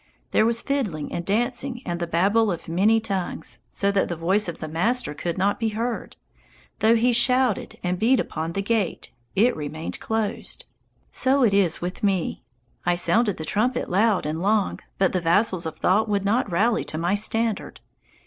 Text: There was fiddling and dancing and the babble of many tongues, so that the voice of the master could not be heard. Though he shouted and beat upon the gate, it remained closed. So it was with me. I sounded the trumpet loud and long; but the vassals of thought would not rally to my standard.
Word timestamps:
There 0.31 0.47
was 0.47 0.63
fiddling 0.63 1.13
and 1.13 1.23
dancing 1.23 1.83
and 1.85 1.99
the 1.99 2.07
babble 2.07 2.51
of 2.51 2.67
many 2.67 2.99
tongues, 2.99 3.61
so 3.71 3.91
that 3.91 4.09
the 4.09 4.15
voice 4.15 4.47
of 4.47 4.57
the 4.57 4.67
master 4.67 5.13
could 5.13 5.37
not 5.37 5.59
be 5.59 5.69
heard. 5.77 6.17
Though 6.79 6.95
he 6.95 7.13
shouted 7.13 7.77
and 7.83 7.99
beat 7.99 8.19
upon 8.19 8.53
the 8.53 8.63
gate, 8.63 9.11
it 9.35 9.55
remained 9.55 9.99
closed. 9.99 10.65
So 11.11 11.43
it 11.43 11.53
was 11.53 11.81
with 11.81 12.01
me. 12.01 12.41
I 12.83 12.95
sounded 12.95 13.37
the 13.37 13.45
trumpet 13.45 13.91
loud 13.91 14.25
and 14.25 14.41
long; 14.41 14.79
but 14.97 15.13
the 15.13 15.21
vassals 15.21 15.67
of 15.67 15.77
thought 15.77 16.09
would 16.09 16.25
not 16.25 16.49
rally 16.51 16.83
to 16.85 16.97
my 16.97 17.13
standard. 17.13 17.79